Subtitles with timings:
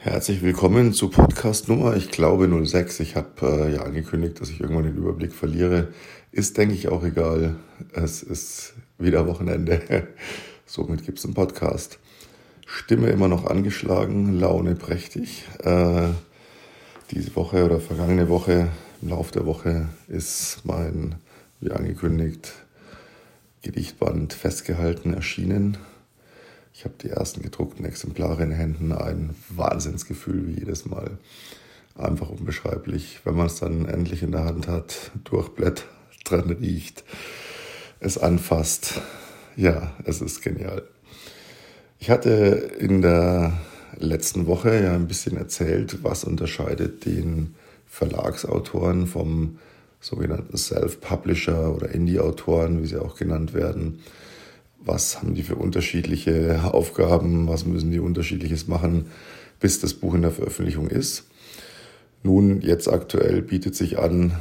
[0.00, 3.00] Herzlich willkommen zu Podcast Nummer, ich glaube 06.
[3.00, 5.88] Ich habe äh, ja angekündigt, dass ich irgendwann den Überblick verliere.
[6.30, 7.56] Ist, denke ich, auch egal.
[7.92, 10.06] Es ist wieder Wochenende.
[10.66, 11.98] Somit gibt es einen Podcast.
[12.64, 15.48] Stimme immer noch angeschlagen, Laune prächtig.
[15.64, 16.10] Äh,
[17.10, 18.68] diese Woche oder vergangene Woche,
[19.02, 21.16] im Laufe der Woche, ist mein,
[21.60, 22.52] wie angekündigt,
[23.62, 25.76] Gedichtband festgehalten erschienen.
[26.78, 28.92] Ich habe die ersten gedruckten Exemplare in Händen.
[28.92, 31.18] Ein Wahnsinnsgefühl wie jedes Mal.
[31.96, 35.88] Einfach unbeschreiblich, wenn man es dann endlich in der Hand hat, durchblättert,
[36.24, 37.02] dran riecht,
[37.98, 39.00] es anfasst.
[39.56, 40.84] Ja, es ist genial.
[41.98, 43.54] Ich hatte in der
[43.96, 47.56] letzten Woche ja ein bisschen erzählt, was unterscheidet den
[47.88, 49.58] Verlagsautoren vom
[50.00, 53.98] sogenannten Self-Publisher oder Indie-Autoren, wie sie auch genannt werden
[54.80, 59.06] was haben die für unterschiedliche Aufgaben, was müssen die unterschiedliches machen,
[59.60, 61.24] bis das Buch in der Veröffentlichung ist.
[62.22, 64.32] Nun, jetzt aktuell bietet sich an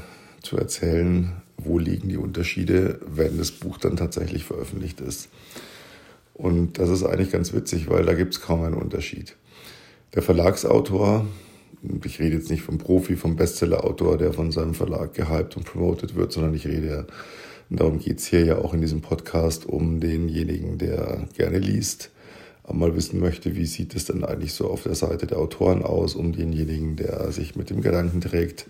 [0.42, 5.30] zu erzählen, wo liegen die Unterschiede, wenn das Buch dann tatsächlich veröffentlicht ist.
[6.34, 9.36] Und das ist eigentlich ganz witzig, weil da gibt es kaum einen Unterschied.
[10.14, 11.26] Der Verlagsautor,
[12.04, 16.16] ich rede jetzt nicht vom Profi, vom Bestsellerautor, der von seinem Verlag gehypt und promotet
[16.16, 17.06] wird, sondern ich rede ja
[17.70, 22.12] und darum geht es hier ja auch in diesem Podcast um denjenigen, der gerne liest,
[22.72, 26.16] mal wissen möchte, wie sieht es denn eigentlich so auf der Seite der Autoren aus,
[26.16, 28.66] um denjenigen, der sich mit dem Gedanken trägt,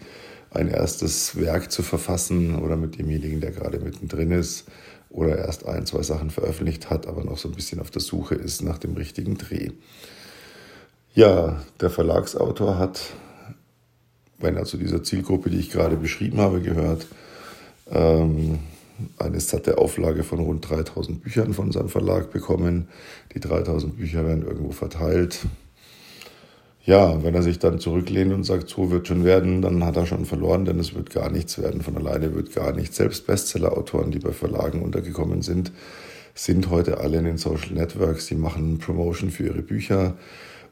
[0.52, 4.66] ein erstes Werk zu verfassen oder mit demjenigen, der gerade mittendrin ist
[5.10, 8.36] oder erst ein, zwei Sachen veröffentlicht hat, aber noch so ein bisschen auf der Suche
[8.36, 9.72] ist nach dem richtigen Dreh.
[11.14, 13.02] Ja, der Verlagsautor hat,
[14.38, 17.08] wenn er zu dieser Zielgruppe, die ich gerade beschrieben habe, gehört,
[17.90, 18.60] ähm,
[19.18, 22.88] eine satte Auflage von rund 3000 Büchern von seinem Verlag bekommen.
[23.34, 25.46] Die 3000 Bücher werden irgendwo verteilt.
[26.84, 30.06] Ja, wenn er sich dann zurücklehnt und sagt, so wird schon werden, dann hat er
[30.06, 31.82] schon verloren, denn es wird gar nichts werden.
[31.82, 32.96] Von alleine wird gar nichts.
[32.96, 35.74] Selbst Bestseller-Autoren, die bei Verlagen untergekommen sind,
[36.34, 38.28] sind heute alle in den Social Networks.
[38.28, 40.16] Die machen Promotion für ihre Bücher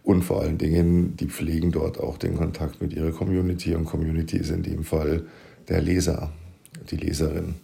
[0.04, 3.76] und vor allen Dingen, die pflegen dort auch den Kontakt mit ihrer Community.
[3.76, 5.24] Und Community ist in dem Fall
[5.68, 6.32] der Leser,
[6.92, 7.56] die Leserin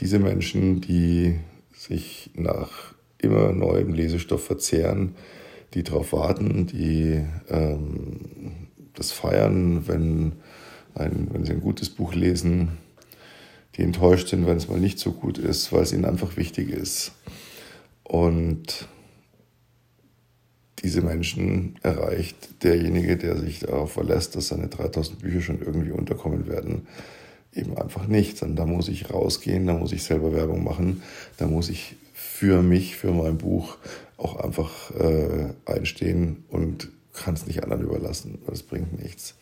[0.00, 1.38] diese Menschen, die
[1.72, 5.14] sich nach immer neuem Lesestoff verzehren,
[5.74, 8.20] die darauf warten, die ähm,
[8.94, 10.32] das feiern, wenn,
[10.94, 12.78] ein, wenn sie ein gutes Buch lesen,
[13.76, 16.70] die enttäuscht sind, wenn es mal nicht so gut ist, weil es ihnen einfach wichtig
[16.70, 17.12] ist.
[18.04, 18.88] Und
[20.84, 26.46] diese Menschen erreicht derjenige, der sich darauf verlässt, dass seine 3000 Bücher schon irgendwie unterkommen
[26.46, 26.86] werden,
[27.54, 28.42] eben einfach nicht.
[28.42, 31.02] Und da muss ich rausgehen, da muss ich selber Werbung machen,
[31.36, 33.76] da muss ich für mich, für mein Buch
[34.16, 38.38] auch einfach äh, einstehen und kann es nicht anderen überlassen.
[38.46, 39.34] Das bringt nichts.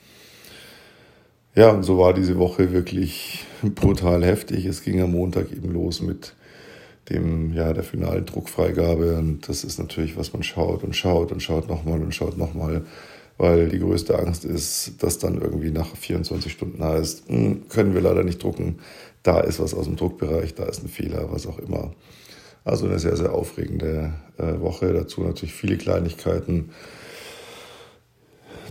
[1.55, 4.67] Ja, und so war diese Woche wirklich brutal heftig.
[4.67, 6.35] Es ging am Montag eben los mit
[7.11, 9.17] dem, ja, der finalen Druckfreigabe.
[9.17, 12.85] Und das ist natürlich, was man schaut und schaut und schaut nochmal und schaut nochmal
[13.39, 18.01] weil die größte Angst ist, dass dann irgendwie nach 24 Stunden heißt, hm, können wir
[18.01, 18.79] leider nicht drucken,
[19.23, 21.93] da ist was aus dem Druckbereich, da ist ein Fehler, was auch immer.
[22.65, 26.71] Also eine sehr, sehr aufregende äh, Woche, dazu natürlich viele Kleinigkeiten.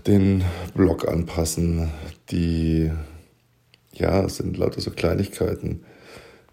[0.08, 1.90] Den Blog anpassen,
[2.32, 2.92] die,
[3.94, 5.84] ja, sind lauter so Kleinigkeiten.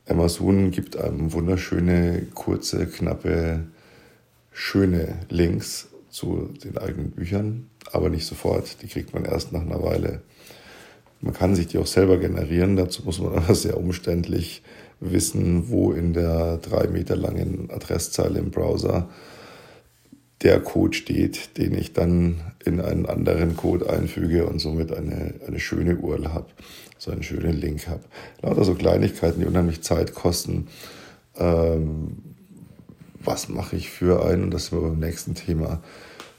[0.08, 3.64] Amazon gibt einem wunderschöne, kurze, knappe,
[4.50, 8.82] schöne Links zu den eigenen Büchern, aber nicht sofort.
[8.82, 10.22] Die kriegt man erst nach einer Weile.
[11.20, 12.76] Man kann sich die auch selber generieren.
[12.76, 14.62] Dazu muss man aber sehr umständlich
[15.00, 19.08] wissen, wo in der drei Meter langen Adresszeile im Browser
[20.42, 25.58] der Code steht, den ich dann in einen anderen Code einfüge und somit eine, eine
[25.58, 26.46] schöne URL habe,
[26.96, 28.04] so einen schönen Link habe.
[28.42, 30.68] Lauter so Kleinigkeiten, die unheimlich Zeit kosten.
[31.36, 32.18] Ähm,
[33.20, 35.82] was mache ich für einen, und das sind wir beim nächsten Thema,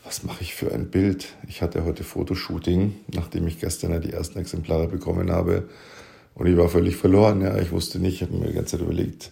[0.09, 1.35] was mache ich für ein Bild?
[1.47, 5.69] Ich hatte heute Fotoshooting, nachdem ich gestern ja die ersten Exemplare bekommen habe.
[6.33, 7.41] Und ich war völlig verloren.
[7.41, 9.29] Ja, ich wusste nicht, ich habe mir die ganze Zeit überlegt,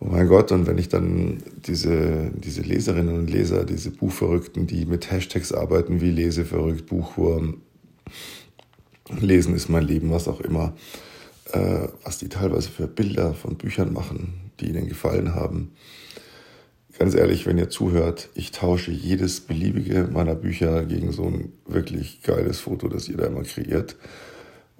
[0.00, 4.86] oh mein Gott, und wenn ich dann diese, diese Leserinnen und Leser, diese Buchverrückten, die
[4.86, 7.60] mit Hashtags arbeiten wie Leseverrückt, Buchwurm,
[9.20, 10.72] Lesen ist mein Leben, was auch immer,
[11.52, 15.72] äh, was die teilweise für Bilder von Büchern machen, die ihnen gefallen haben
[16.98, 22.22] ganz ehrlich, wenn ihr zuhört, ich tausche jedes beliebige meiner Bücher gegen so ein wirklich
[22.22, 23.96] geiles Foto, das ihr da immer kreiert.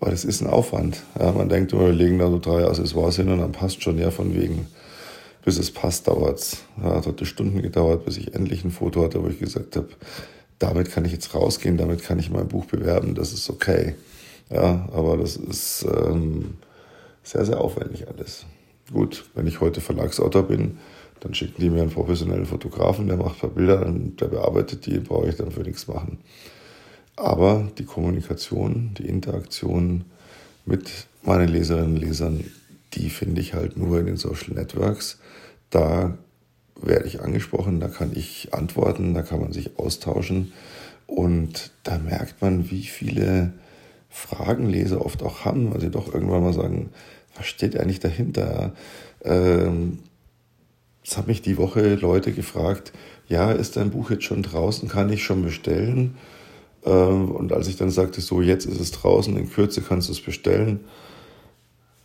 [0.01, 1.03] Weil es ist ein Aufwand.
[1.19, 3.99] Ja, man denkt, wir legen da so drei Accessoires hin und dann passt schon.
[3.99, 4.67] Ja, von wegen,
[5.45, 6.65] bis es passt, dauert es.
[6.83, 9.89] Ja, hat heute Stunden gedauert, bis ich endlich ein Foto hatte, wo ich gesagt habe,
[10.59, 13.95] damit kann ich jetzt rausgehen, damit kann ich mein Buch bewerben, das ist okay.
[14.51, 16.55] Ja, aber das ist ähm,
[17.23, 18.47] sehr, sehr aufwendig alles.
[18.93, 20.79] Gut, wenn ich heute Verlagsautor bin,
[21.21, 24.99] dann schicken die mir einen professionellen Fotografen, der macht ein paar Bilder, der bearbeitet die,
[24.99, 26.19] brauche ich dann für nichts machen.
[27.17, 30.05] Aber die Kommunikation, die Interaktion
[30.67, 30.91] mit
[31.23, 32.45] meinen Leserinnen und Lesern,
[32.95, 35.19] die finde ich halt nur in den Social Networks.
[35.71, 36.19] Da
[36.81, 40.53] werde ich angesprochen, da kann ich antworten, da kann man sich austauschen.
[41.07, 43.53] Und da merkt man, wie viele
[44.09, 46.91] Fragen Leser oft auch haben, weil sie doch irgendwann mal sagen,
[47.37, 48.73] was steht eigentlich dahinter?
[49.25, 49.99] Ähm,
[51.05, 52.93] es haben mich die Woche Leute gefragt,
[53.29, 56.17] ja, ist dein Buch jetzt schon draußen, kann ich schon bestellen?
[56.85, 60.13] Ähm, und als ich dann sagte, so, jetzt ist es draußen, in Kürze kannst du
[60.13, 60.81] es bestellen,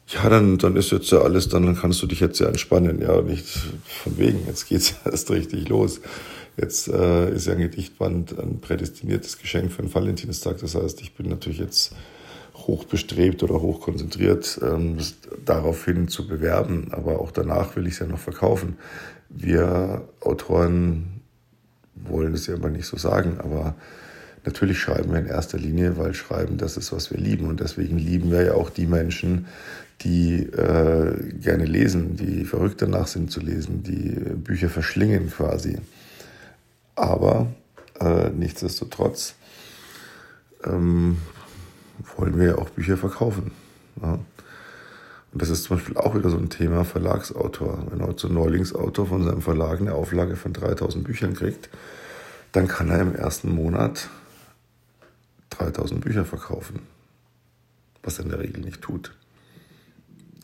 [0.08, 3.22] ja, dann, dann ist jetzt ja alles, dann kannst du dich jetzt ja entspannen, ja,
[3.22, 6.02] nicht von wegen, jetzt geht's erst richtig los.
[6.58, 10.58] Jetzt äh, ist ja ein Gedichtband ein prädestiniertes Geschenk für den Valentinstag.
[10.60, 11.94] Das heißt, ich bin natürlich jetzt
[12.68, 14.98] hoch bestrebt oder hoch konzentriert, ähm,
[15.46, 16.90] daraufhin zu bewerben.
[16.92, 18.78] Aber auch danach will ich es ja noch verkaufen.
[19.30, 21.22] Wir Autoren
[21.96, 23.76] wollen es ja immer nicht so sagen, aber
[24.46, 27.48] natürlich schreiben wir in erster Linie, weil Schreiben das ist, was wir lieben.
[27.48, 29.48] Und deswegen lieben wir ja auch die Menschen,
[30.02, 35.78] die äh, gerne lesen, die verrückt danach sind zu lesen, die Bücher verschlingen quasi.
[36.96, 37.48] Aber
[38.00, 39.36] äh, nichtsdestotrotz
[40.64, 41.18] ähm,
[42.18, 43.52] wollen wir ja auch Bücher verkaufen.
[44.02, 44.20] Ja.
[45.32, 47.86] Und das ist zum Beispiel auch wieder so ein Thema Verlagsautor.
[47.92, 51.70] Wenn heute so ein Neulingsautor von seinem Verlag eine Auflage von 3000 Büchern kriegt,
[52.52, 54.10] dann kann er im ersten Monat
[55.52, 56.80] 3000 Bücher verkaufen.
[58.02, 59.14] Was er in der Regel nicht tut.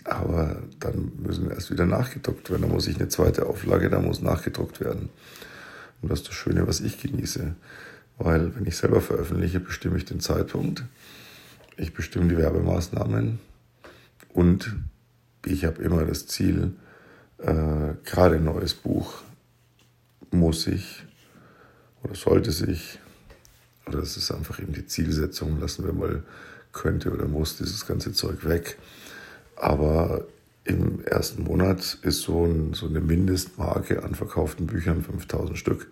[0.04, 2.62] Aber dann müssen erst wieder nachgedruckt werden.
[2.62, 5.10] Da muss ich eine zweite Auflage, da muss nachgedruckt werden.
[6.02, 7.56] Und das ist das Schöne, was ich genieße.
[8.19, 10.84] Weil wenn ich selber veröffentliche, bestimme ich den Zeitpunkt
[11.77, 13.39] ich bestimme die Werbemaßnahmen
[14.33, 14.75] und
[15.45, 16.74] ich habe immer das Ziel,
[17.38, 19.22] äh, gerade ein neues Buch
[20.31, 21.04] muss sich
[22.04, 23.00] oder sollte sich,
[23.88, 26.24] oder das ist einfach eben die Zielsetzung, lassen wir mal
[26.72, 28.78] könnte oder muss dieses ganze Zeug weg.
[29.56, 30.25] Aber
[30.66, 35.88] im ersten Monat ist so, ein, so eine Mindestmarke an verkauften Büchern 5000 Stück.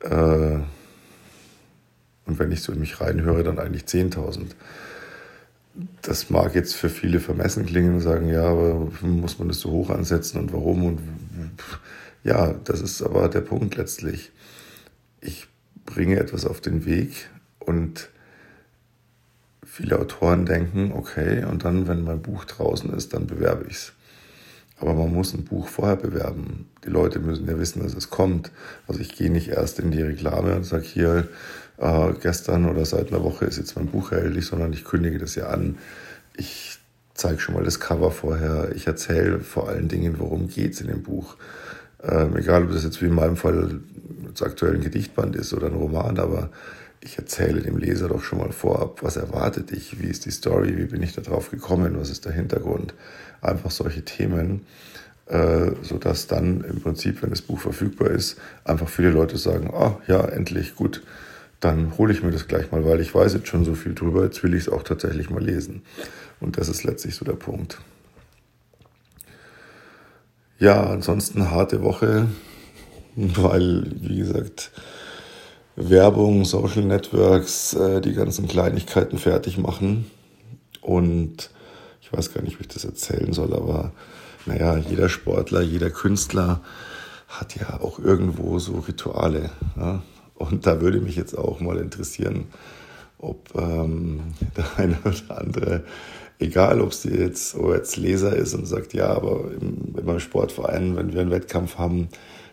[0.00, 0.58] Äh,
[2.26, 4.46] und wenn ich so in mich reinhöre, dann eigentlich 10.000.
[6.02, 9.70] Das mag jetzt für viele vermessen klingen und sagen, ja, aber muss man das so
[9.70, 10.84] hoch ansetzen und warum?
[10.84, 11.00] Und
[12.24, 14.32] ja, das ist aber der Punkt letztlich.
[15.20, 15.48] Ich
[15.84, 17.28] bringe etwas auf den Weg
[17.60, 18.08] und
[19.64, 23.92] viele Autoren denken, okay, und dann, wenn mein Buch draußen ist, dann bewerbe ich es.
[24.78, 26.68] Aber man muss ein Buch vorher bewerben.
[26.84, 28.50] Die Leute müssen ja wissen, dass es kommt.
[28.86, 31.28] Also ich gehe nicht erst in die Reklame und sage hier,
[31.78, 35.34] äh, gestern oder seit einer Woche ist jetzt mein Buch erhältlich, sondern ich kündige das
[35.34, 35.78] ja an.
[36.36, 36.78] Ich
[37.14, 38.70] zeige schon mal das Cover vorher.
[38.74, 41.36] Ich erzähle vor allen Dingen, worum es in dem Buch.
[42.02, 43.80] Ähm, egal, ob das jetzt wie in meinem Fall
[44.32, 46.50] das aktuelle Gedichtband ist oder ein Roman, aber
[47.00, 50.76] ich erzähle dem Leser doch schon mal vorab, was erwartet ich, wie ist die Story,
[50.76, 52.94] wie bin ich da drauf gekommen, was ist der Hintergrund.
[53.40, 54.66] Einfach solche Themen,
[55.26, 59.98] äh, sodass dann im Prinzip, wenn das Buch verfügbar ist, einfach viele Leute sagen, ah
[60.06, 61.02] ja, endlich, gut,
[61.60, 64.24] dann hole ich mir das gleich mal, weil ich weiß jetzt schon so viel drüber,
[64.24, 65.82] jetzt will ich es auch tatsächlich mal lesen.
[66.40, 67.78] Und das ist letztlich so der Punkt.
[70.58, 72.28] Ja, ansonsten harte Woche,
[73.16, 74.70] weil, wie gesagt,
[75.76, 80.10] Werbung, Social Networks, äh, die ganzen Kleinigkeiten fertig machen.
[80.80, 81.50] Und
[82.00, 83.92] ich weiß gar nicht, wie ich das erzählen soll, aber
[84.46, 86.60] naja, jeder Sportler, jeder Künstler
[87.28, 89.50] hat ja auch irgendwo so Rituale.
[89.76, 90.02] Ja?
[90.36, 92.46] Und da würde mich jetzt auch mal interessieren,
[93.18, 94.20] ob ähm,
[94.56, 95.84] der eine oder andere,
[96.38, 100.20] egal ob es jetzt, ob jetzt Leser ist und sagt, ja, aber im, in meinem
[100.20, 102.08] Sportverein, wenn wir einen Wettkampf haben,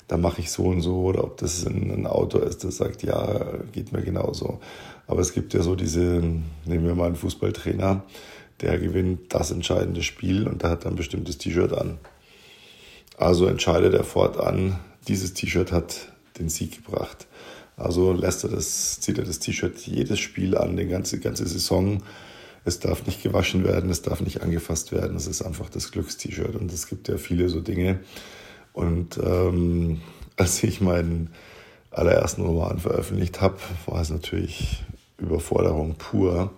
[0.07, 3.03] da mache ich so und so, oder ob das ein, ein Autor ist, der sagt,
[3.03, 4.59] ja, geht mir genauso.
[5.07, 6.21] Aber es gibt ja so diese,
[6.65, 8.03] nehmen wir mal einen Fußballtrainer,
[8.61, 11.97] der gewinnt das entscheidende Spiel und der hat ein bestimmtes T-Shirt an.
[13.17, 17.27] Also entscheidet er fortan, dieses T-Shirt hat den Sieg gebracht.
[17.77, 22.03] Also lässt er das, zieht er das T-Shirt jedes Spiel an, die ganze, ganze Saison.
[22.65, 25.17] Es darf nicht gewaschen werden, es darf nicht angefasst werden.
[25.17, 26.55] Es ist einfach das Glückst-T-Shirt.
[26.55, 27.99] Und es gibt ja viele so Dinge.
[28.73, 30.01] Und ähm,
[30.37, 31.29] als ich meinen
[31.91, 34.83] allerersten Roman veröffentlicht habe, war es natürlich
[35.17, 36.51] Überforderung pur.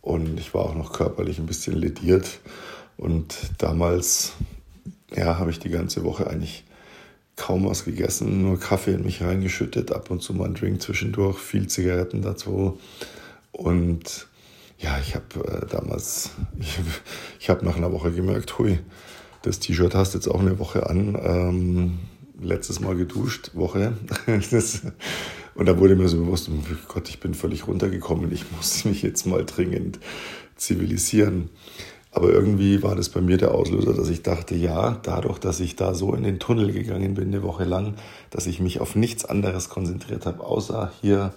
[0.00, 2.40] Und ich war auch noch körperlich ein bisschen lediert.
[2.96, 4.32] Und damals
[5.14, 6.64] ja, habe ich die ganze Woche eigentlich
[7.40, 11.38] kaum was gegessen, nur Kaffee in mich reingeschüttet, ab und zu mal ein Drink zwischendurch,
[11.38, 12.78] viel Zigaretten dazu.
[13.50, 14.28] Und
[14.78, 16.78] ja, ich habe äh, damals, ich,
[17.40, 18.78] ich habe nach einer Woche gemerkt, hui,
[19.42, 21.18] das T-Shirt hast jetzt auch eine Woche an.
[21.22, 21.98] Ähm,
[22.42, 23.96] letztes Mal geduscht, Woche.
[24.50, 24.82] das,
[25.54, 29.00] und da wurde mir so bewusst, oh Gott, ich bin völlig runtergekommen, ich muss mich
[29.00, 29.98] jetzt mal dringend
[30.56, 31.48] zivilisieren.
[32.12, 35.76] Aber irgendwie war das bei mir der Auslöser, dass ich dachte, ja, dadurch, dass ich
[35.76, 37.94] da so in den Tunnel gegangen bin, eine Woche lang,
[38.30, 41.32] dass ich mich auf nichts anderes konzentriert habe, außer hier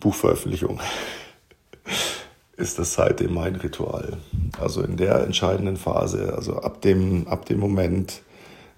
[0.00, 0.80] Buchveröffentlichung,
[2.56, 4.18] ist das seitdem mein Ritual.
[4.58, 8.22] Also in der entscheidenden Phase, also ab dem, ab dem Moment,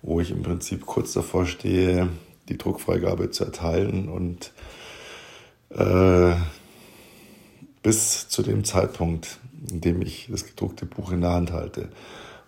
[0.03, 2.09] wo ich im Prinzip kurz davor stehe,
[2.49, 4.53] die Druckfreigabe zu erteilen und
[5.71, 6.35] äh,
[7.83, 9.39] bis zu dem Zeitpunkt,
[9.71, 11.89] in dem ich das gedruckte Buch in der Hand halte.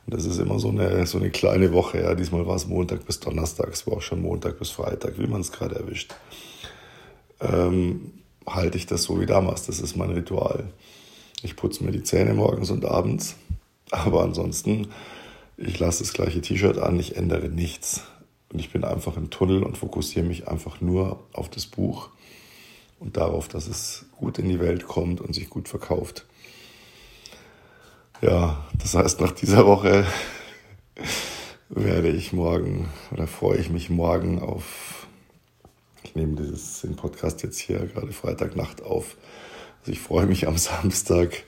[0.07, 2.01] Und das ist immer so eine, so eine kleine Woche.
[2.01, 2.15] Ja.
[2.15, 5.43] Diesmal war es Montag bis Donnerstag, es war auch schon Montag bis Freitag, wie man
[5.43, 6.15] es gerade erwischt.
[7.41, 8.13] Ähm,
[8.47, 9.67] halte ich das so wie damals.
[9.67, 10.73] Das ist mein Ritual.
[11.43, 13.37] Ich putze mir die Zähne morgens und abends,
[13.91, 14.89] aber ansonsten,
[15.57, 18.03] ich lasse das gleiche T-Shirt an, ich ändere nichts.
[18.53, 22.09] Und ich bin einfach im Tunnel und fokussiere mich einfach nur auf das Buch
[22.99, 26.25] und darauf, dass es gut in die Welt kommt und sich gut verkauft.
[28.21, 30.05] Ja, das heißt, nach dieser Woche
[31.69, 35.07] werde ich morgen oder freue ich mich morgen auf,
[36.03, 39.17] ich nehme dieses, den Podcast jetzt hier gerade Freitagnacht auf.
[39.81, 41.45] Also ich freue mich am Samstag.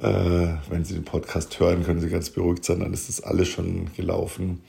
[0.00, 3.46] Äh, wenn Sie den Podcast hören, können Sie ganz beruhigt sein, dann ist das alles
[3.46, 4.64] schon gelaufen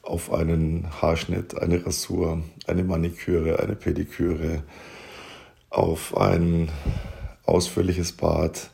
[0.00, 4.62] auf einen Haarschnitt, eine Rasur, eine Maniküre, eine Pediküre,
[5.68, 6.70] auf ein
[7.44, 8.70] ausführliches Bad,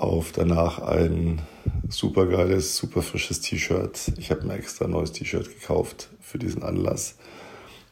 [0.00, 1.42] auf danach ein
[1.88, 4.12] super geiles, super frisches T-Shirt.
[4.16, 7.16] Ich habe mir extra ein neues T-Shirt gekauft für diesen Anlass,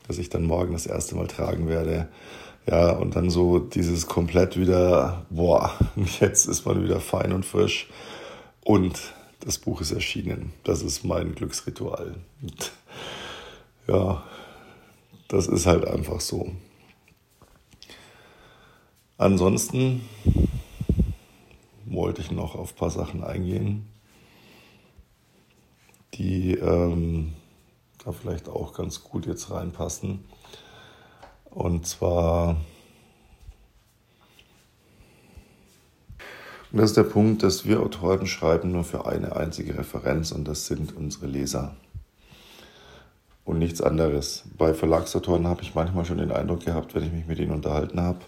[0.07, 2.09] das ich dann morgen das erste Mal tragen werde.
[2.67, 5.73] Ja, und dann so dieses komplett wieder, boah,
[6.21, 7.89] jetzt ist man wieder fein und frisch.
[8.65, 8.99] Und
[9.41, 10.53] das Buch ist erschienen.
[10.65, 12.17] Das ist mein Glücksritual.
[12.41, 12.73] Und
[13.87, 14.23] ja,
[15.29, 16.53] das ist halt einfach so.
[19.19, 20.03] Ansonsten
[21.93, 23.89] wollte ich noch auf ein paar Sachen eingehen,
[26.15, 27.35] die ähm,
[28.05, 30.25] da vielleicht auch ganz gut jetzt reinpassen.
[31.51, 32.57] Und zwar
[36.71, 40.47] Und das ist der Punkt, dass wir Autoren schreiben nur für eine einzige Referenz und
[40.47, 41.75] das sind unsere Leser.
[43.45, 44.45] Und nichts anderes.
[44.59, 47.99] Bei Verlagsautoren habe ich manchmal schon den Eindruck gehabt, wenn ich mich mit ihnen unterhalten
[47.99, 48.19] habe,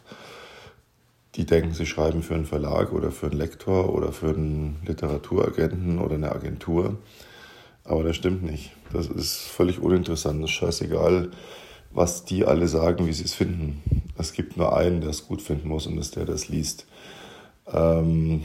[1.36, 5.98] die denken, sie schreiben für einen Verlag oder für einen Lektor oder für einen Literaturagenten
[5.98, 6.98] oder eine Agentur.
[7.84, 8.72] Aber das stimmt nicht.
[8.92, 10.42] Das ist völlig uninteressant.
[10.42, 11.30] Das ist scheißegal,
[11.92, 13.82] was die alle sagen, wie sie es finden.
[14.18, 16.48] Es gibt nur einen, der es gut finden muss und das ist der, der es
[16.48, 16.86] liest.
[17.72, 18.42] Ähm,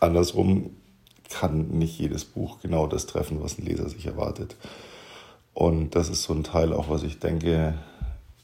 [0.00, 0.70] andersrum
[1.30, 4.56] kann nicht jedes Buch genau das treffen, was ein Leser sich erwartet.
[5.54, 7.74] Und das ist so ein Teil auch, was ich denke,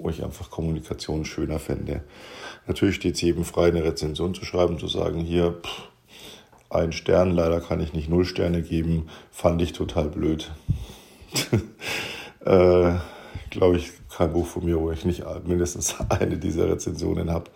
[0.00, 2.02] wo ich einfach Kommunikation schöner fände.
[2.66, 5.88] Natürlich steht es jedem frei, eine Rezension zu schreiben, zu sagen, hier, pff,
[6.70, 10.50] ein Stern, leider kann ich nicht null Sterne geben, fand ich total blöd.
[12.44, 12.94] äh,
[13.50, 17.50] Glaube ich, kein Buch von mir, wo ich nicht mindestens eine dieser Rezensionen habe.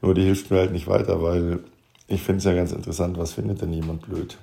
[0.00, 1.60] Nur die hilft mir halt nicht weiter, weil
[2.08, 4.36] ich finde es ja ganz interessant, was findet denn jemand blöd?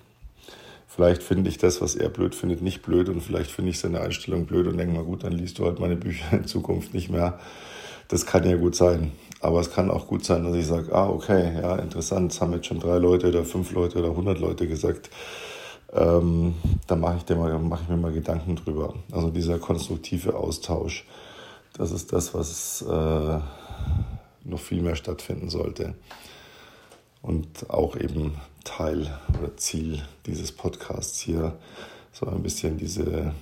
[0.99, 4.01] Vielleicht finde ich das, was er blöd findet, nicht blöd und vielleicht finde ich seine
[4.01, 7.09] Einstellung blöd und denke mal, gut, dann liest du halt meine Bücher in Zukunft nicht
[7.09, 7.39] mehr.
[8.09, 9.13] Das kann ja gut sein.
[9.39, 12.51] Aber es kann auch gut sein, dass ich sage, ah, okay, ja, interessant, das haben
[12.51, 15.09] jetzt schon drei Leute oder fünf Leute oder hundert Leute gesagt.
[15.93, 18.93] Ähm, da mache ich, mach ich mir mal Gedanken drüber.
[19.09, 21.05] Also dieser konstruktive Austausch,
[21.77, 23.39] das ist das, was äh,
[24.43, 25.93] noch viel mehr stattfinden sollte.
[27.21, 28.35] Und auch eben
[28.69, 31.57] Teil oder Ziel dieses Podcasts hier,
[32.11, 33.33] so ein bisschen diese,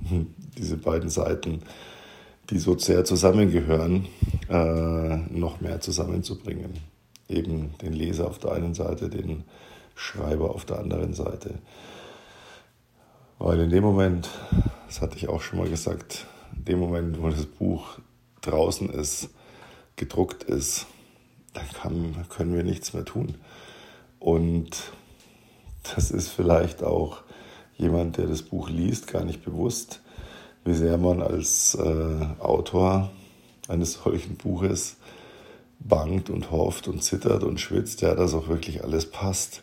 [0.58, 1.62] diese beiden Seiten,
[2.50, 4.06] die so sehr zusammengehören,
[4.48, 6.78] äh, noch mehr zusammenzubringen.
[7.28, 9.44] Eben den Leser auf der einen Seite, den
[9.94, 11.54] Schreiber auf der anderen Seite.
[13.38, 14.28] Weil in dem Moment,
[14.86, 17.98] das hatte ich auch schon mal gesagt, in dem Moment, wo das Buch
[18.42, 19.30] draußen ist,
[19.96, 20.86] gedruckt ist,
[21.54, 23.36] dann kann, können wir nichts mehr tun.
[24.20, 24.92] Und
[25.94, 27.22] das ist vielleicht auch
[27.78, 30.00] jemand, der das Buch liest, gar nicht bewusst,
[30.64, 33.10] wie sehr man als äh, Autor
[33.66, 34.96] eines solchen Buches
[35.78, 39.62] bangt und hofft und zittert und schwitzt, ja, dass auch wirklich alles passt.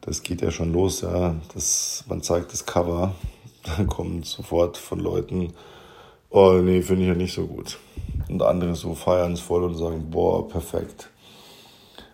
[0.00, 1.34] Das geht ja schon los, ja.
[1.52, 3.14] Das, man zeigt das Cover,
[3.64, 5.52] dann kommen sofort von Leuten,
[6.30, 7.78] oh nee, finde ich ja nicht so gut.
[8.28, 11.10] Und andere so feiern es voll und sagen, boah, perfekt.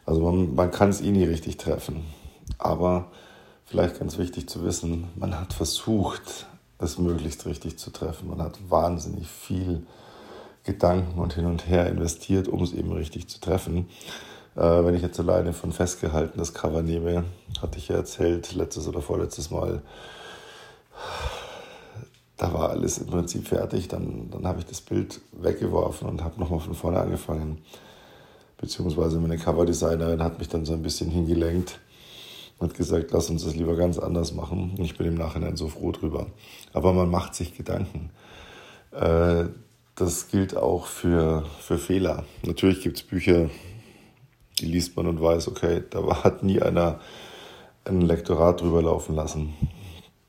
[0.06, 2.04] Also man, man kann es eh nie richtig treffen.
[2.58, 3.06] Aber
[3.64, 6.46] vielleicht ganz wichtig zu wissen, man hat versucht,
[6.78, 8.28] es möglichst richtig zu treffen.
[8.28, 9.86] Man hat wahnsinnig viel
[10.64, 13.88] Gedanken und hin und her investiert, um es eben richtig zu treffen.
[14.56, 17.24] Äh, wenn ich jetzt alleine von festgehalten das Cover nehme,
[17.60, 19.82] hatte ich ja erzählt, letztes oder vorletztes Mal,
[22.36, 23.88] da war alles im Prinzip fertig.
[23.88, 27.58] Dann, dann habe ich das Bild weggeworfen und habe nochmal von vorne angefangen.
[28.64, 31.80] Beziehungsweise meine Coverdesignerin hat mich dann so ein bisschen hingelenkt
[32.58, 34.74] und gesagt, lass uns das lieber ganz anders machen.
[34.78, 36.28] Und ich bin im Nachhinein so froh drüber.
[36.72, 38.08] Aber man macht sich Gedanken.
[38.92, 39.48] Äh,
[39.96, 42.24] das gilt auch für, für Fehler.
[42.42, 43.50] Natürlich gibt es Bücher,
[44.60, 47.00] die liest man und weiß, okay, da hat nie einer
[47.84, 49.52] ein Lektorat drüber laufen lassen.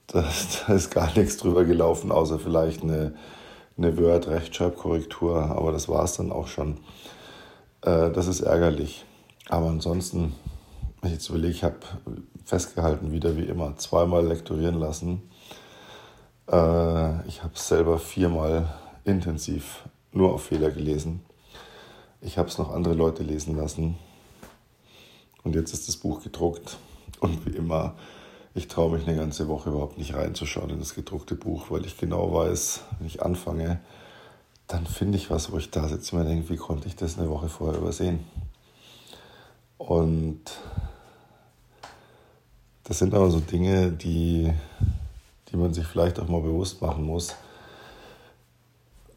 [0.07, 0.25] Da,
[0.67, 3.15] da ist gar nichts drüber gelaufen, außer vielleicht eine,
[3.77, 6.79] eine Word-Rechtschreibkorrektur, aber das war es dann auch schon.
[7.85, 9.05] Äh, das ist ärgerlich.
[9.47, 10.35] Aber ansonsten,
[11.01, 11.77] wenn ich jetzt überlege, ich habe
[12.43, 15.21] festgehalten, wieder wie immer, zweimal lektorieren lassen.
[16.51, 18.73] Äh, ich habe selber viermal
[19.03, 21.21] intensiv nur auf Fehler gelesen.
[22.21, 23.97] Ich habe es noch andere Leute lesen lassen.
[25.43, 26.77] Und jetzt ist das Buch gedruckt.
[27.19, 27.93] Und wie immer,
[28.55, 31.97] ich traue mich eine ganze Woche überhaupt nicht reinzuschauen in das gedruckte Buch, weil ich
[31.97, 33.79] genau weiß, wenn ich anfange,
[34.67, 37.17] dann finde ich was, wo ich da sitze und mir denke, wie konnte ich das
[37.17, 38.19] eine Woche vorher übersehen?
[39.77, 40.41] Und
[42.83, 44.51] das sind aber so Dinge, die,
[45.51, 47.35] die man sich vielleicht auch mal bewusst machen muss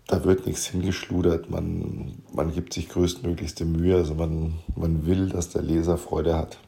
[0.08, 5.50] da wird nichts hingeschludert, man, man gibt sich größtmöglichste Mühe, also man, man will, dass
[5.50, 6.58] der Leser Freude hat.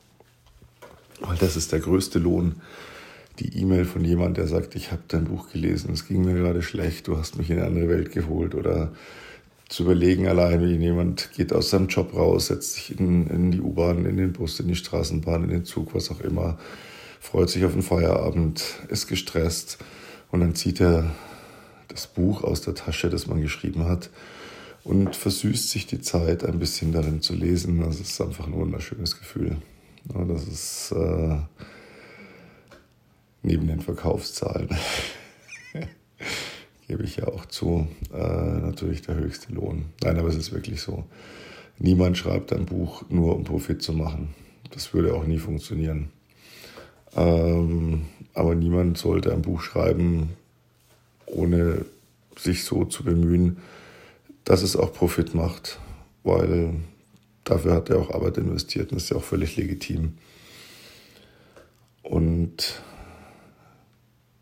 [1.21, 2.61] Weil das ist der größte Lohn.
[3.41, 6.63] Die E-Mail von jemand, der sagt, ich habe dein Buch gelesen, es ging mir gerade
[6.63, 8.55] schlecht, du hast mich in eine andere Welt geholt.
[8.55, 8.93] Oder
[9.69, 13.61] zu überlegen allein, wie jemand geht aus seinem Job raus, setzt sich in, in die
[13.61, 16.59] U-Bahn, in den Bus, in die Straßenbahn, in den Zug, was auch immer,
[17.19, 19.79] freut sich auf den Feierabend, ist gestresst
[20.31, 21.11] und dann zieht er
[21.89, 24.11] das Buch aus der Tasche, das man geschrieben hat
[24.85, 27.81] und versüßt sich die Zeit, ein bisschen darin zu lesen.
[27.81, 29.57] Das ist einfach ein wunderschönes Gefühl.
[30.05, 31.37] Das ist äh,
[33.43, 34.69] neben den Verkaufszahlen,
[36.89, 39.87] gebe ich ja auch zu, äh, natürlich der höchste Lohn.
[40.03, 41.05] Nein, aber es ist wirklich so.
[41.79, 44.35] Niemand schreibt ein Buch nur, um Profit zu machen.
[44.71, 46.11] Das würde auch nie funktionieren.
[47.17, 50.31] Ähm, aber niemand sollte ein Buch schreiben,
[51.27, 51.85] ohne
[52.37, 53.59] sich so zu bemühen,
[54.45, 55.79] dass es auch Profit macht,
[56.23, 56.75] weil
[57.45, 60.15] dafür hat er auch Arbeit investiert und ist ja auch völlig legitim.
[62.03, 62.83] Und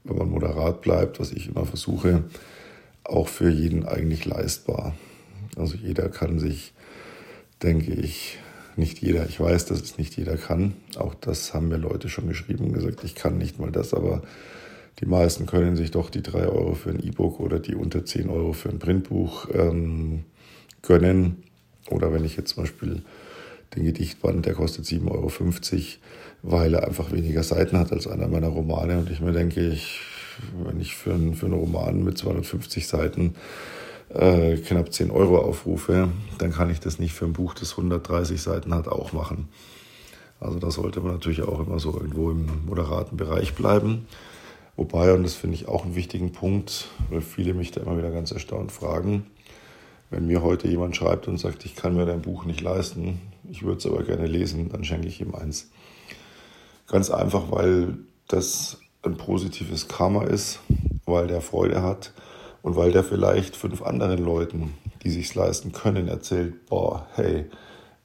[0.09, 2.25] wenn man moderat bleibt, was ich immer versuche,
[3.05, 4.94] auch für jeden eigentlich leistbar.
[5.57, 6.73] Also jeder kann sich,
[7.62, 8.38] denke ich,
[8.77, 10.75] nicht jeder, ich weiß, dass es nicht jeder kann.
[10.97, 14.23] Auch das haben mir Leute schon geschrieben und gesagt, ich kann nicht mal das, aber
[15.01, 18.29] die meisten können sich doch die 3 Euro für ein E-Book oder die unter 10
[18.29, 20.25] Euro für ein Printbuch ähm,
[20.83, 21.42] gönnen.
[21.90, 23.03] Oder wenn ich jetzt zum Beispiel
[23.75, 25.31] den Gedichtband, der kostet 7,50 Euro,
[26.42, 28.98] weil er einfach weniger Seiten hat als einer meiner Romane.
[28.98, 30.01] Und ich mir denke, ich,
[30.64, 33.35] wenn ich für, einen, für einen Roman mit 250 Seiten
[34.14, 38.40] äh, knapp 10 Euro aufrufe, dann kann ich das nicht für ein Buch, das 130
[38.40, 39.48] Seiten hat, auch machen.
[40.40, 44.07] Also da sollte man natürlich auch immer so irgendwo im moderaten Bereich bleiben.
[44.77, 48.12] Wobei, und das finde ich auch einen wichtigen Punkt, weil viele mich da immer wieder
[48.12, 49.27] ganz erstaunt fragen,
[50.11, 53.20] wenn mir heute jemand schreibt und sagt, ich kann mir dein Buch nicht leisten,
[53.51, 55.70] ich würde es aber gerne lesen, dann schenke ich ihm eins.
[56.88, 57.98] Ganz einfach, weil
[58.29, 60.61] das ein positives Karma ist,
[61.05, 62.12] weil der Freude hat
[62.62, 67.44] und weil der vielleicht fünf anderen Leuten, die sich's leisten können, erzählt, boah, hey,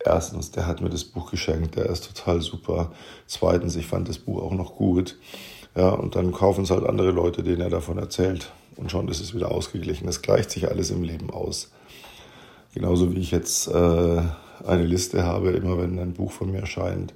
[0.05, 2.91] erstens, der hat mir das Buch geschenkt, der ist total super.
[3.25, 5.17] Zweitens, ich fand das Buch auch noch gut.
[5.75, 8.51] Ja, und dann kaufen es halt andere Leute, denen er davon erzählt.
[8.75, 10.07] Und schon ist es wieder ausgeglichen.
[10.07, 11.71] Es gleicht sich alles im Leben aus.
[12.73, 14.21] Genauso wie ich jetzt äh,
[14.65, 17.13] eine Liste habe, immer wenn ein Buch von mir erscheint,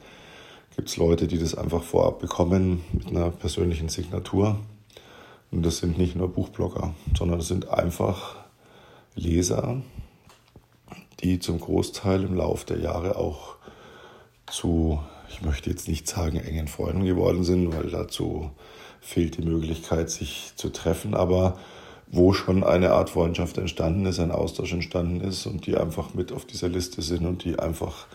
[0.77, 4.57] gibt es Leute, die das einfach vorab bekommen mit einer persönlichen Signatur.
[5.51, 8.35] Und das sind nicht nur Buchblogger, sondern das sind einfach
[9.15, 9.81] Leser,
[11.21, 13.55] die zum Großteil im Laufe der Jahre auch
[14.49, 18.51] zu ich möchte jetzt nicht sagen, engen Freunden geworden sind, weil dazu
[19.01, 21.57] fehlt die Möglichkeit, sich zu treffen, aber
[22.07, 26.31] wo schon eine Art Freundschaft entstanden ist, ein Austausch entstanden ist und die einfach mit
[26.31, 28.07] auf dieser Liste sind und die einfach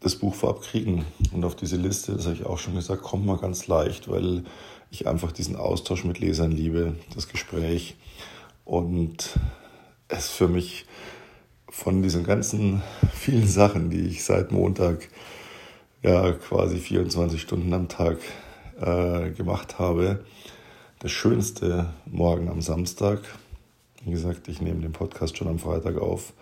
[0.00, 1.04] das Buch vorab kriegen.
[1.32, 4.44] Und auf diese Liste, das habe ich auch schon gesagt, kommt man ganz leicht, weil
[4.90, 7.96] ich einfach diesen Austausch mit Lesern liebe, das Gespräch.
[8.64, 9.38] Und
[10.08, 10.86] es für mich
[11.68, 12.82] von diesen ganzen
[13.12, 15.08] vielen Sachen, die ich seit Montag
[16.02, 18.18] ja quasi 24 Stunden am Tag
[18.80, 20.24] äh, gemacht habe,
[21.00, 23.20] das schönste morgen am Samstag.
[24.04, 26.32] Wie gesagt, ich nehme den Podcast schon am Freitag auf.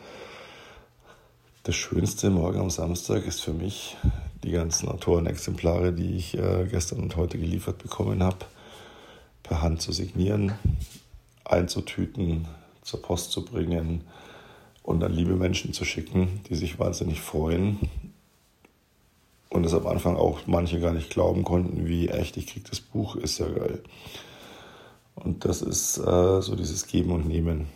[1.64, 3.96] Das schönste morgen am Samstag ist für mich
[4.42, 8.44] die ganzen Autorenexemplare, die ich äh, gestern und heute geliefert bekommen habe,
[9.42, 10.53] per Hand zu signieren,
[11.42, 12.46] einzutüten,
[12.83, 14.03] zur Post zu bringen
[14.83, 17.79] und an liebe Menschen zu schicken, die sich wahnsinnig freuen
[19.48, 22.81] und es am Anfang auch manche gar nicht glauben konnten, wie echt, ich kriege das
[22.81, 23.83] Buch, ist ja geil.
[25.14, 27.68] Und das ist äh, so dieses Geben und Nehmen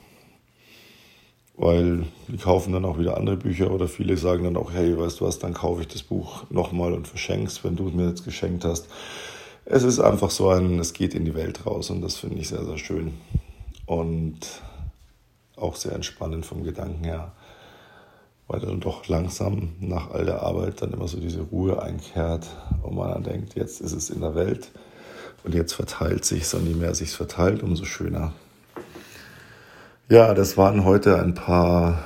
[1.58, 5.20] weil die kaufen dann auch wieder andere Bücher oder viele sagen dann auch, hey, weißt
[5.20, 8.24] du was, dann kaufe ich das Buch nochmal und verschenk's, wenn du es mir jetzt
[8.24, 8.86] geschenkt hast.
[9.64, 12.48] Es ist einfach so ein, es geht in die Welt raus und das finde ich
[12.48, 13.14] sehr, sehr schön
[13.86, 14.38] und
[15.56, 17.32] auch sehr entspannend vom Gedanken her,
[18.46, 22.46] weil dann doch langsam nach all der Arbeit dann immer so diese Ruhe einkehrt
[22.84, 24.70] und man dann denkt, jetzt ist es in der Welt
[25.42, 28.32] und jetzt verteilt sich und je mehr sich verteilt, umso schöner.
[30.10, 32.02] Ja, das waren heute ein paar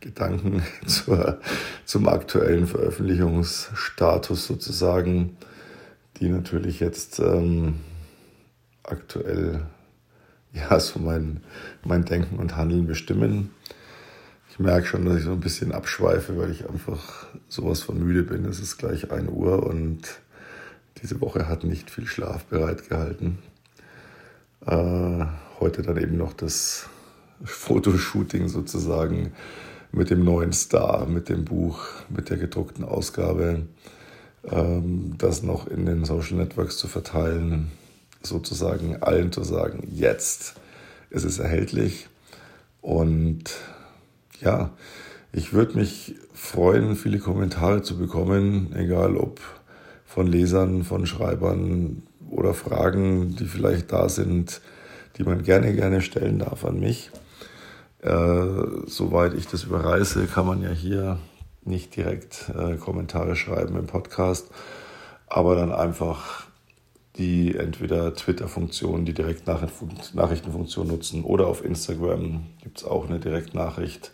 [0.00, 1.38] Gedanken zur,
[1.84, 5.36] zum aktuellen Veröffentlichungsstatus sozusagen,
[6.18, 7.80] die natürlich jetzt ähm,
[8.84, 9.60] aktuell
[10.54, 11.42] ja, so mein,
[11.84, 13.50] mein Denken und Handeln bestimmen.
[14.48, 18.22] Ich merke schon, dass ich so ein bisschen abschweife, weil ich einfach sowas von müde
[18.22, 18.46] bin.
[18.46, 20.00] Es ist gleich 1 Uhr und
[21.02, 23.40] diese Woche hat nicht viel Schlaf bereitgehalten.
[24.64, 25.26] Äh,
[25.60, 26.88] heute dann eben noch das
[27.44, 29.32] Fotoshooting sozusagen
[29.92, 33.66] mit dem neuen Star, mit dem Buch, mit der gedruckten Ausgabe,
[34.44, 37.70] ähm, das noch in den Social Networks zu verteilen,
[38.22, 40.54] sozusagen allen zu sagen, jetzt
[41.10, 42.08] ist es erhältlich.
[42.80, 43.44] Und
[44.40, 44.70] ja,
[45.32, 49.40] ich würde mich freuen, viele Kommentare zu bekommen, egal ob
[50.04, 54.60] von Lesern, von Schreibern oder Fragen, die vielleicht da sind,
[55.16, 57.10] die man gerne, gerne stellen darf an mich.
[58.02, 61.18] Äh, soweit ich das überreiße, kann man ja hier
[61.64, 64.50] nicht direkt äh, Kommentare schreiben im Podcast,
[65.26, 66.46] aber dann einfach
[67.18, 74.12] die entweder Twitter-Funktion, die Direktnachrichtenfunktion nutzen oder auf Instagram gibt es auch eine Direktnachricht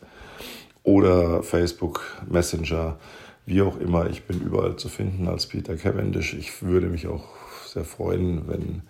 [0.85, 2.97] oder Facebook Messenger,
[3.45, 4.09] wie auch immer.
[4.09, 6.35] Ich bin überall zu finden als Peter Cavendish.
[6.35, 7.25] Ich würde mich auch
[7.67, 8.83] sehr freuen, wenn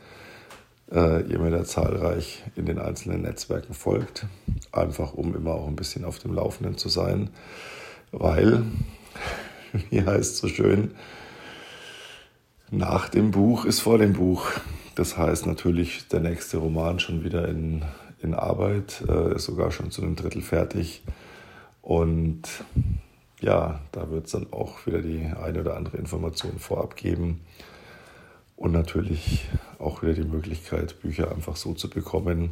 [0.95, 4.27] ihr mir da zahlreich in den einzelnen Netzwerken folgt,
[4.73, 7.31] einfach um immer auch ein bisschen auf dem Laufenden zu sein,
[8.11, 8.65] weil,
[9.91, 10.93] wie heißt es so schön,
[12.71, 14.51] nach dem Buch ist vor dem Buch.
[14.95, 17.83] Das heißt natürlich, der nächste Roman schon wieder in,
[18.23, 21.03] in Arbeit, äh, ist sogar schon zu einem Drittel fertig.
[21.83, 22.43] Und
[23.41, 27.41] ja, da wird es dann auch wieder die eine oder andere Information vorab geben.
[28.63, 29.47] Und natürlich
[29.81, 32.51] auch wieder die Möglichkeit, Bücher einfach so zu bekommen.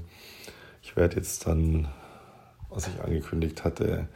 [0.83, 1.87] Ich werde jetzt dann,
[2.69, 4.09] was ich angekündigt hatte,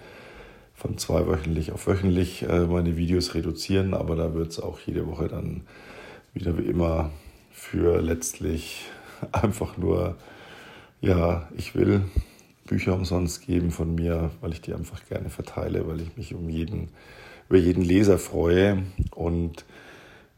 [0.74, 5.28] von zweiwöchentlich auf wöchentlich äh, meine Videos reduzieren, aber da wird es auch jede Woche
[5.28, 5.68] dann
[6.32, 7.12] wieder wie immer
[7.52, 8.86] für letztlich
[9.30, 10.16] einfach nur,
[11.00, 12.06] ja, ich will
[12.66, 16.48] Bücher umsonst geben von mir, weil ich die einfach gerne verteile, weil ich mich um
[16.48, 16.88] jeden,
[17.48, 19.64] über jeden Leser freue und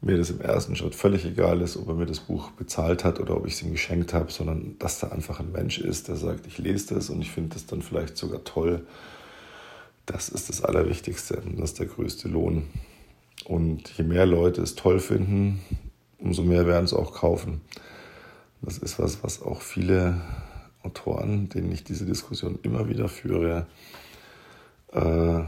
[0.00, 3.18] mir das im ersten Schritt völlig egal ist, ob er mir das Buch bezahlt hat
[3.18, 6.16] oder ob ich es ihm geschenkt habe, sondern dass da einfach ein Mensch ist, der
[6.16, 8.86] sagt, ich lese das und ich finde das dann vielleicht sogar toll.
[10.04, 12.64] Das ist das Allerwichtigste, das ist der größte Lohn.
[13.44, 15.60] Und je mehr Leute es toll finden,
[16.18, 17.60] umso mehr werden es auch kaufen.
[18.62, 20.20] Das ist was, was auch viele
[20.82, 23.66] Autoren, denen ich diese Diskussion immer wieder führe,
[24.92, 25.40] äh,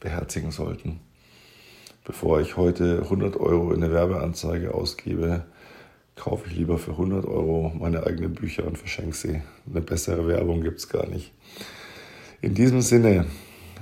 [0.00, 1.00] beherzigen sollten
[2.04, 5.44] bevor ich heute 100 Euro in eine Werbeanzeige ausgebe,
[6.16, 9.42] kaufe ich lieber für 100 Euro meine eigenen Bücher und verschenke sie.
[9.70, 11.32] Eine bessere Werbung gibt es gar nicht.
[12.42, 13.26] In diesem Sinne,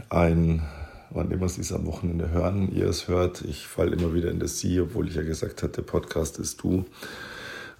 [0.08, 0.62] ein,
[1.10, 4.38] wann immer Sie es am Wochenende hören, ihr es hört, ich falle immer wieder in
[4.38, 6.84] das Sie, obwohl ich ja gesagt hatte, Podcast ist du.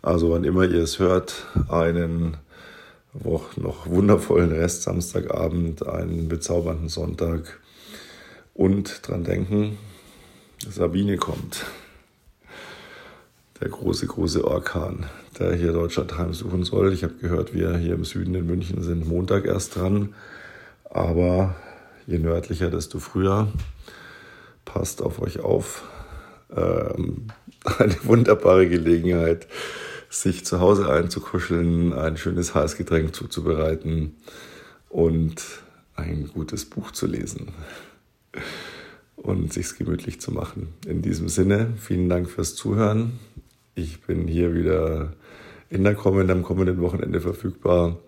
[0.03, 2.37] Also wann immer ihr es hört, einen
[3.25, 7.61] noch wundervollen Rest Samstagabend, einen bezaubernden Sonntag
[8.55, 9.79] und dran denken,
[10.67, 11.65] Sabine kommt.
[13.61, 15.07] Der große, große Orkan,
[15.39, 16.93] der hier Deutschland heimsuchen soll.
[16.93, 20.15] Ich habe gehört, wir hier im Süden in München sind Montag erst dran.
[20.85, 21.55] Aber
[22.07, 23.49] je nördlicher, desto früher.
[24.65, 25.85] Passt auf euch auf.
[26.55, 27.29] Ähm,
[27.79, 29.47] eine wunderbare Gelegenheit,
[30.11, 34.17] sich zu Hause einzukuscheln, ein schönes Heißgetränk zuzubereiten
[34.89, 35.43] und
[35.95, 37.53] ein gutes Buch zu lesen
[39.23, 40.69] und sich's gemütlich zu machen.
[40.87, 43.19] In diesem Sinne, vielen Dank fürs Zuhören.
[43.75, 45.13] Ich bin hier wieder
[45.71, 47.99] in der kommenden, am kommenden Wochenende verfügbar.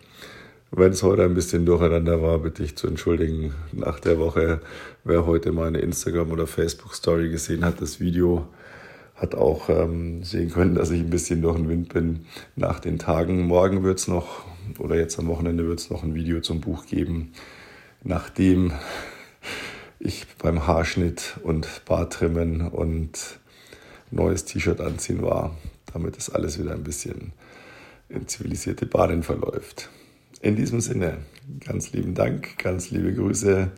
[0.73, 3.55] Wenn es heute ein bisschen durcheinander war, bitte ich zu entschuldigen.
[3.73, 4.61] Nach der Woche,
[5.05, 8.47] wer heute meine Instagram- oder Facebook-Story gesehen hat, das Video
[9.17, 12.21] hat auch ähm, sehen können, dass ich ein bisschen durch den Wind bin
[12.57, 13.43] nach den Tagen.
[13.43, 14.45] Morgen wird es noch,
[14.79, 17.33] oder jetzt am Wochenende wird es noch ein Video zum Buch geben,
[18.03, 18.73] nachdem
[20.01, 23.39] ich beim Haarschnitt und Bartrimmen und
[24.11, 25.57] neues T-Shirt anziehen war,
[25.93, 27.33] damit es alles wieder ein bisschen
[28.09, 29.91] in zivilisierte Bahnen verläuft.
[30.41, 31.19] In diesem Sinne,
[31.61, 33.71] ganz lieben Dank, ganz liebe Grüße.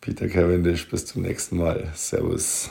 [0.00, 1.90] Peter Cavendish, bis zum nächsten Mal.
[1.94, 2.70] Servus.